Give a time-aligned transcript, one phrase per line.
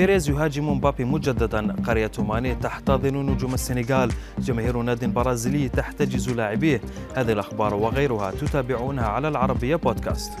[0.00, 1.76] بيريز يهاجم مبابي مجددا.
[1.86, 4.12] قرية ماني تحتضن نجوم السنغال.
[4.38, 6.80] جماهير ناد برازيلي تحتجز لاعبيه.
[7.14, 10.32] هذه الأخبار وغيرها تتابعونها على العربية بودكاست.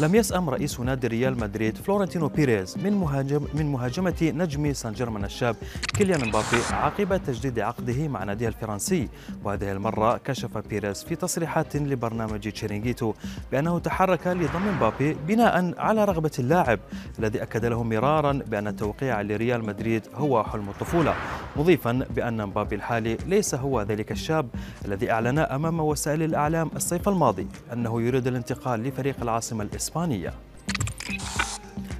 [0.00, 5.24] لم يسأم رئيس نادي ريال مدريد فلورنتينو بيريز من مهاجم من مهاجمة نجم سان جيرمان
[5.24, 5.56] الشاب
[5.94, 9.08] كيليان مبابي عقب تجديد عقده مع ناديه الفرنسي.
[9.44, 13.14] وهذه المرة كشف بيريز في تصريحات لبرنامج تشيرينغيتو
[13.52, 16.80] بأنه تحرك لضم مبابي بناء على رغبة اللاعب
[17.18, 21.14] الذي أكد له مرارا بأن التوقيع لريال مدريد هو حلم الطفولة.
[21.56, 24.48] مضيفا بأن مبابي الحالي ليس هو ذلك الشاب
[24.84, 30.32] الذي أعلن أمام وسائل الإعلام الصيف الماضي أنه يريد الانتقال لفريق العاصمة الإسبانية.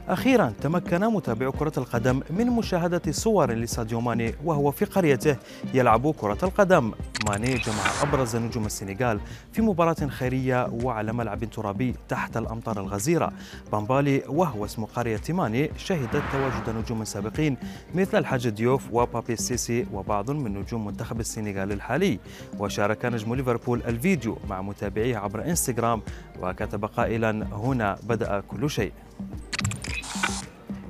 [0.08, 5.36] أخيرا تمكن متابعو كرة القدم من مشاهدة صور لساديو ماني وهو في قريته
[5.74, 6.92] يلعب كرة القدم.
[7.28, 9.20] ماني جمع أبرز نجوم السنغال
[9.52, 13.32] في مباراة خيرية وعلى ملعب ترابي تحت الأمطار الغزيرة.
[13.72, 17.56] بامبالي وهو اسم قرية ماني شهدت تواجد نجوم سابقين
[17.94, 22.18] مثل الحاج ديوف وبابي السيسي وبعض من نجوم منتخب السنغال الحالي.
[22.58, 26.02] وشارك نجم ليفربول الفيديو مع متابعيه عبر إنستغرام
[26.40, 28.92] وكتب قائلا هنا بدأ كل شيء.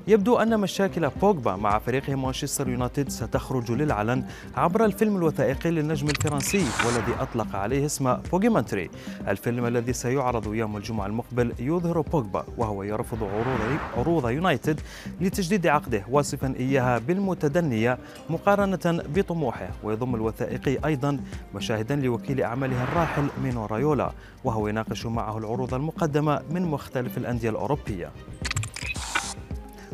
[0.09, 4.25] يبدو أن مشاكل بوجبا مع فريقه مانشستر يونايتد ستخرج للعلن
[4.57, 8.91] عبر الفيلم الوثائقي للنجم الفرنسي والذي أطلق عليه اسم بوجيمانتري
[9.29, 14.81] الفيلم الذي سيعرض يوم الجمعة المقبل يظهر بوجبا وهو يرفض عروض عروض يونايتد
[15.21, 17.99] لتجديد عقده واصفا إياها بالمتدنية
[18.31, 19.69] مقارنة بطموحه.
[19.85, 21.21] ويضم الوثائقي أيضا
[21.55, 24.13] مشاهدا لوكيل أعماله الراحل مينو رايولا
[24.45, 28.11] وهو يناقش معه العروض المقدمة من مختلف الأندية الأوروبية.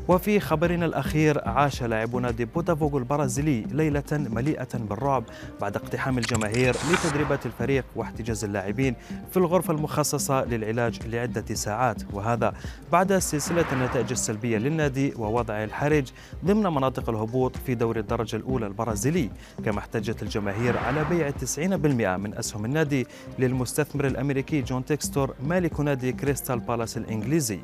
[0.08, 5.24] وفي خبرنا الأخير عاش لاعبو نادي بوتافوغو البرازيلي ليلة مليئة بالرعب
[5.60, 8.94] بعد اقتحام الجماهير لتدريبات الفريق واحتجاز اللاعبين
[9.30, 12.02] في الغرفة المخصصة للعلاج لعدة ساعات.
[12.12, 12.54] وهذا
[12.92, 16.08] بعد سلسلة النتائج السلبية للنادي ووضعه الحرج
[16.44, 19.30] ضمن مناطق الهبوط في دوري الدرجة الأولى البرازيلي.
[19.64, 23.06] كما احتجت الجماهير على بيع 90% من أسهم النادي
[23.38, 27.60] للمستثمر الأمريكي جون تيكستور مالك نادي كريستال بالاس الإنجليزي.